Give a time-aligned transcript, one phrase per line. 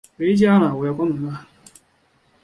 [0.17, 1.47] 回家啦，我要关门了